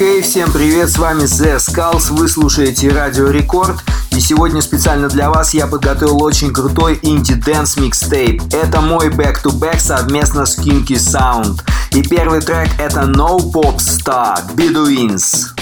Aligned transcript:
Хей-хей-хей, 0.00 0.22
всем 0.22 0.50
привет, 0.50 0.88
с 0.88 0.96
вами 0.96 1.24
The 1.24 1.58
Skulls, 1.58 2.10
вы 2.10 2.26
слушаете 2.26 2.88
Радио 2.88 3.28
Рекорд. 3.28 3.84
И 4.12 4.20
сегодня 4.20 4.62
специально 4.62 5.10
для 5.10 5.28
вас 5.28 5.52
я 5.52 5.66
подготовил 5.66 6.22
очень 6.22 6.54
крутой 6.54 6.98
инди-дэнс 7.02 7.76
микстейп. 7.76 8.42
Это 8.50 8.80
мой 8.80 9.08
back-to-back 9.08 9.78
совместно 9.78 10.46
с 10.46 10.58
Kinky 10.58 10.96
Sound. 10.96 11.60
И 11.90 12.02
первый 12.02 12.40
трек 12.40 12.70
это 12.78 13.00
No 13.00 13.36
Pop 13.52 13.76
Star, 13.76 14.38
Bedouins. 14.54 15.59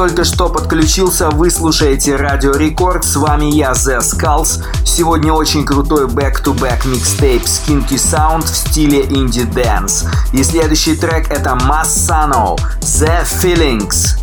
Только 0.00 0.24
что 0.24 0.48
подключился, 0.48 1.28
вы 1.28 1.50
слушаете 1.50 2.16
Радио 2.16 2.52
Рекорд. 2.52 3.04
С 3.04 3.16
вами 3.16 3.54
я, 3.54 3.72
The 3.72 3.98
Skulls. 3.98 4.64
Сегодня 4.82 5.30
очень 5.30 5.62
крутой 5.62 6.06
back-to-back 6.06 6.88
микстейп 6.88 7.42
Skinky 7.42 7.96
Sound 7.96 8.44
в 8.44 8.56
стиле 8.56 9.02
Dance. 9.02 10.08
И 10.32 10.42
следующий 10.42 10.96
трек 10.96 11.30
это 11.30 11.50
Massano, 11.50 12.56
The 12.80 13.26
Feelings. 13.26 14.19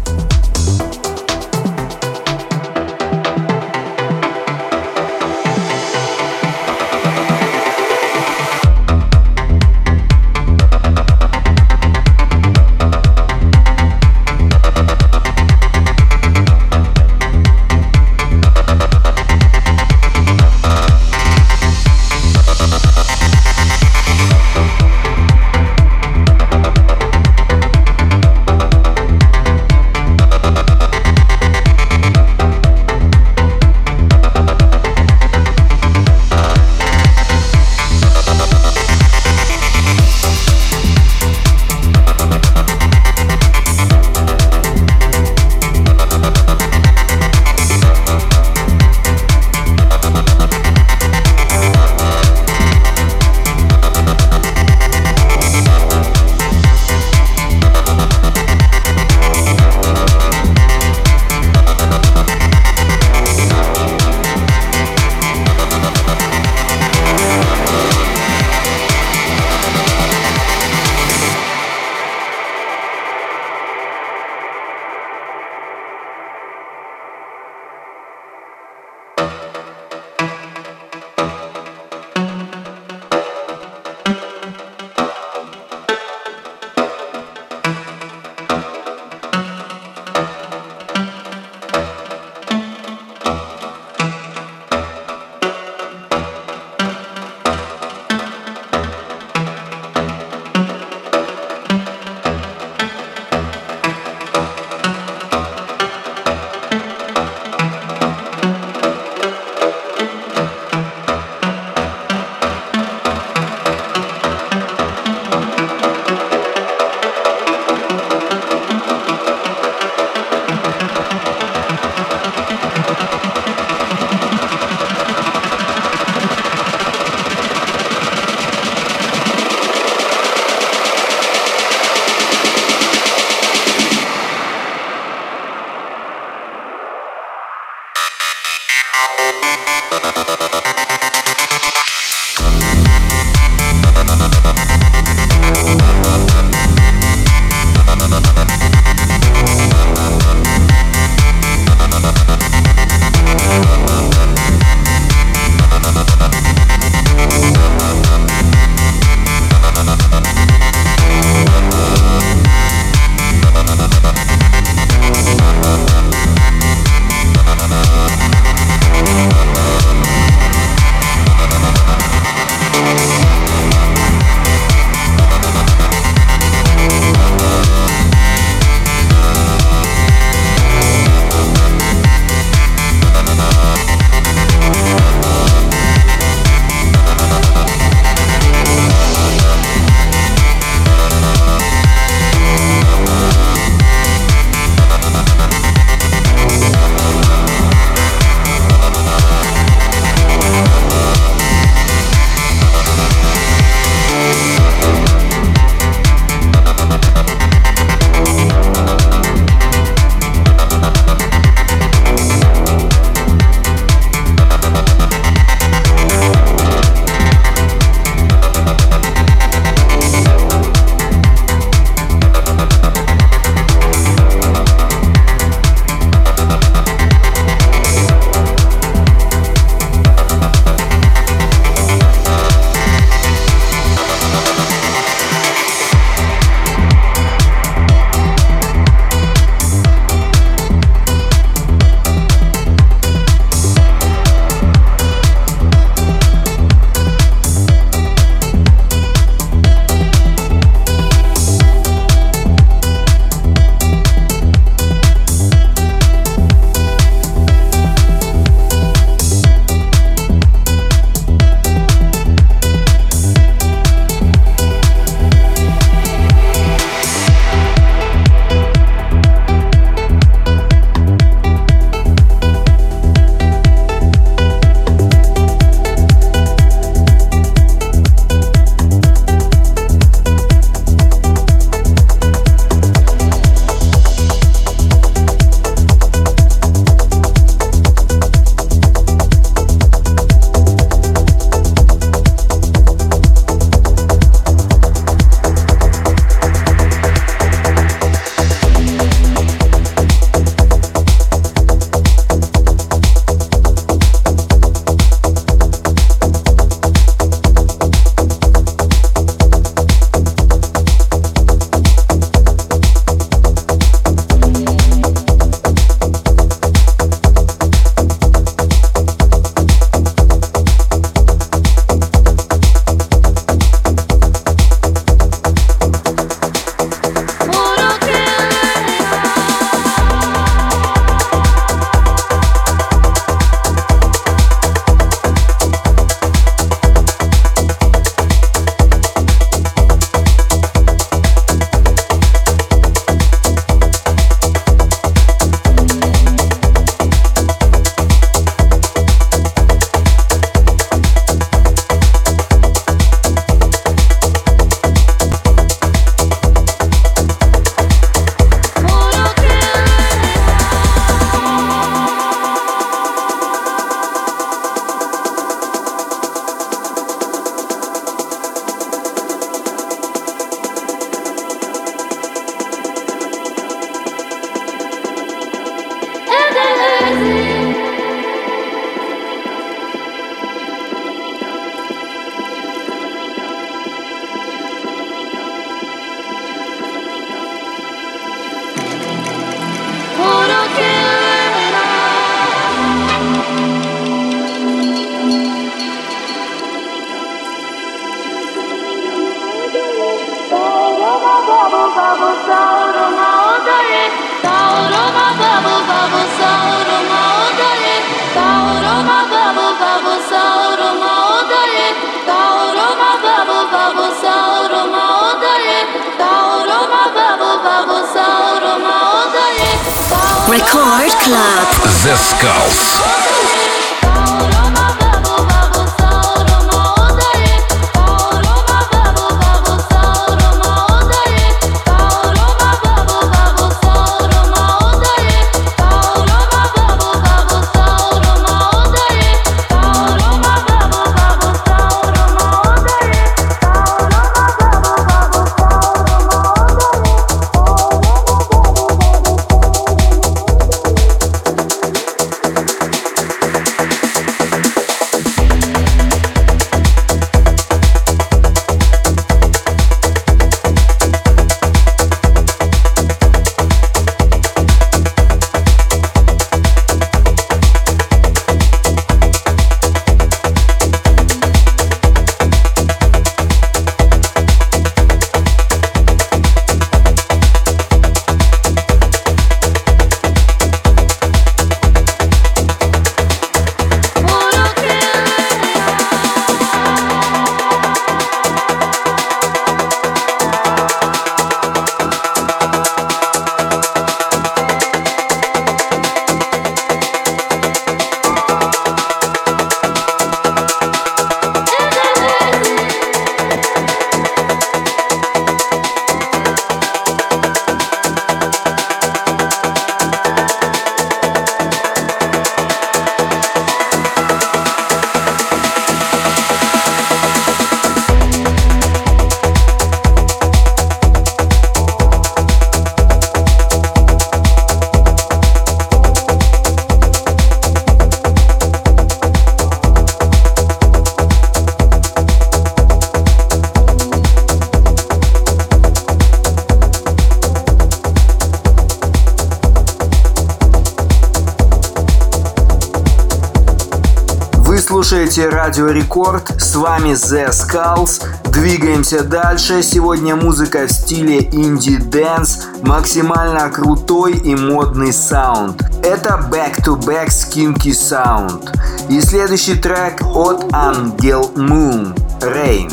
Радио 545.77 545.91
Рекорд. 545.91 546.59
С 546.59 546.75
вами 546.75 547.09
The 547.09 547.51
Skulls. 547.51 548.23
Двигаемся 548.51 549.21
дальше. 549.23 549.83
Сегодня 549.83 550.35
музыка 550.35 550.87
в 550.87 550.91
стиле 550.91 551.41
инди-дэнс. 551.51 552.81
Максимально 552.81 553.69
крутой 553.69 554.37
и 554.37 554.55
модный 554.55 555.13
саунд. 555.13 555.83
Это 556.03 556.43
back-to-back 556.51 557.29
с 557.29 557.40
Kinky 557.40 557.93
Sound. 557.93 558.71
И 559.09 559.21
следующий 559.21 559.75
трек 559.75 560.19
от 560.23 560.63
Angel 560.71 561.53
Moon. 561.53 562.17
Rain. 562.41 562.91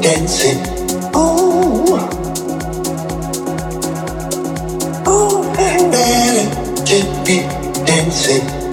Dancing. 0.00 0.76
dancing 7.84 8.65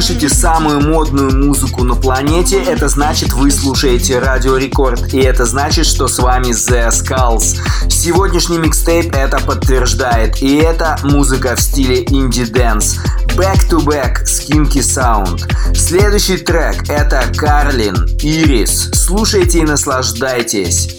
слышите 0.00 0.28
самую 0.28 0.80
модную 0.80 1.44
музыку 1.44 1.82
на 1.82 1.96
планете, 1.96 2.62
это 2.62 2.88
значит 2.88 3.32
вы 3.32 3.50
слушаете 3.50 4.20
Радио 4.20 4.56
Рекорд, 4.56 5.12
и 5.12 5.18
это 5.18 5.44
значит, 5.44 5.86
что 5.86 6.06
с 6.06 6.20
вами 6.20 6.50
The 6.50 6.90
Skulls. 6.90 7.56
Сегодняшний 7.90 8.58
микстейп 8.58 9.12
это 9.12 9.40
подтверждает, 9.40 10.40
и 10.40 10.54
это 10.54 10.96
музыка 11.02 11.56
в 11.56 11.60
стиле 11.60 12.04
инди-дэнс. 12.04 12.98
Back 13.36 13.68
to 13.68 13.84
Back 13.84 14.22
с 14.24 14.34
Kinky 14.34 14.82
Sound. 14.82 15.74
Следующий 15.74 16.36
трек 16.36 16.88
это 16.88 17.24
Карлин, 17.36 17.96
Ирис. 18.22 18.90
Слушайте 18.94 19.58
и 19.58 19.62
наслаждайтесь. 19.62 20.94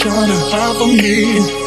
trying 0.00 0.30
to 0.30 0.36
hide 0.50 0.76
from 0.78 0.96
me. 0.96 1.59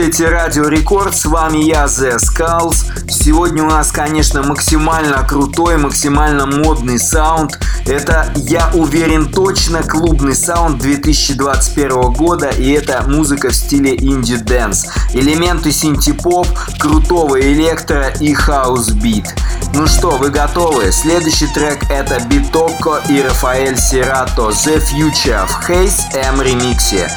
Слушаете 0.00 0.28
Радио 0.30 0.66
Рекорд, 0.66 1.14
с 1.14 1.26
вами 1.26 1.58
я, 1.58 1.84
The 1.84 2.16
Skulls. 2.16 2.86
Сегодня 3.10 3.62
у 3.64 3.66
нас, 3.66 3.92
конечно, 3.92 4.42
максимально 4.42 5.22
крутой, 5.24 5.76
максимально 5.76 6.46
модный 6.46 6.98
саунд. 6.98 7.58
Это, 7.84 8.32
я 8.34 8.70
уверен, 8.72 9.30
точно 9.30 9.82
клубный 9.82 10.34
саунд 10.34 10.78
2021 10.78 12.14
года, 12.14 12.48
и 12.48 12.70
это 12.70 13.04
музыка 13.06 13.50
в 13.50 13.54
стиле 13.54 13.94
инди-дэнс. 13.94 14.86
Элементы 15.12 15.70
синти-поп, 15.70 16.46
крутого 16.78 17.38
электро 17.38 18.08
и 18.20 18.32
хаус-бит. 18.32 19.34
Ну 19.74 19.86
что, 19.86 20.12
вы 20.12 20.30
готовы? 20.30 20.92
Следующий 20.92 21.46
трек 21.48 21.78
это 21.90 22.20
Битокко 22.26 23.02
и 23.10 23.20
Рафаэль 23.20 23.78
Сирато 23.78 24.48
The 24.48 24.82
Future 24.82 25.46
в 25.46 25.68
Haze 25.68 26.00
M 26.14 26.40
ремиксе. 26.40 27.10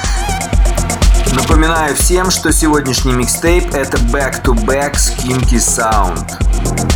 Напоминаю 1.35 1.95
всем, 1.95 2.29
что 2.29 2.51
сегодняшний 2.53 3.13
микстейп 3.13 3.73
это 3.73 3.97
back-to-back 3.97 4.93
Skinky 4.93 5.57
Sound. 5.57 6.92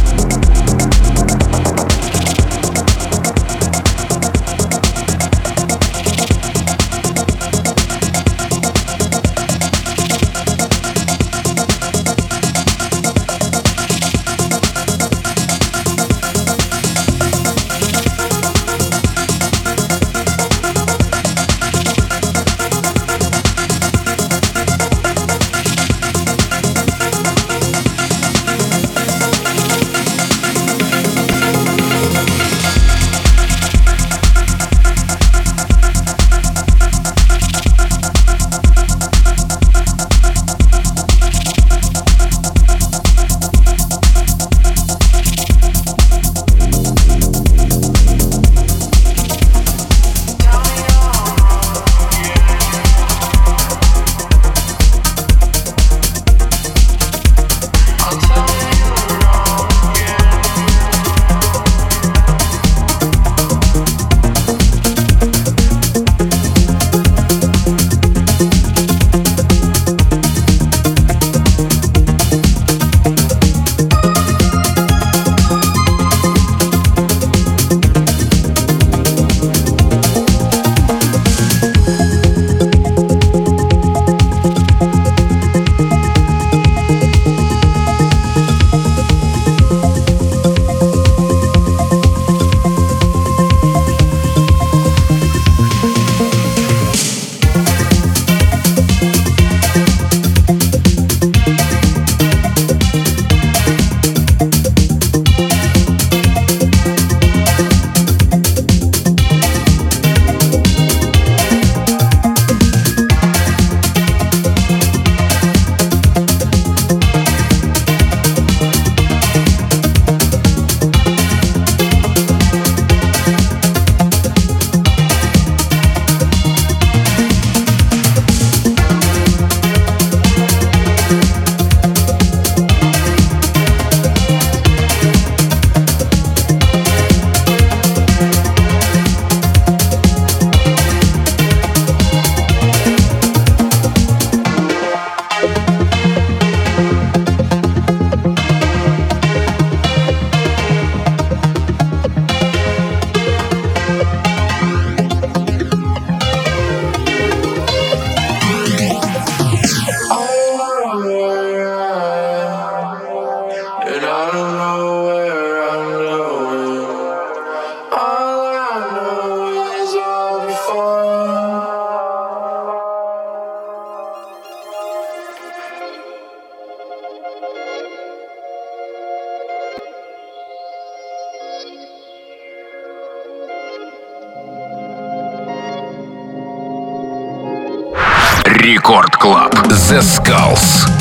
Skulls. 190.08 190.97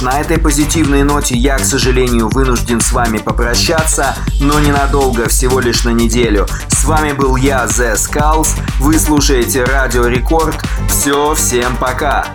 На 0.00 0.20
этой 0.20 0.38
позитивной 0.38 1.02
ноте 1.02 1.34
я, 1.34 1.56
к 1.56 1.64
сожалению, 1.64 2.28
вынужден 2.28 2.80
с 2.80 2.92
вами 2.92 3.18
попрощаться, 3.18 4.14
но 4.40 4.60
ненадолго, 4.60 5.28
всего 5.28 5.58
лишь 5.58 5.84
на 5.84 5.90
неделю. 5.90 6.46
С 6.68 6.84
вами 6.84 7.12
был 7.12 7.36
я, 7.36 7.64
The 7.64 7.94
Skulls. 7.94 8.48
Вы 8.78 8.98
слушаете 8.98 9.64
Радио 9.64 10.06
Рекорд. 10.06 10.56
Все, 10.88 11.34
всем 11.34 11.76
пока. 11.78 12.26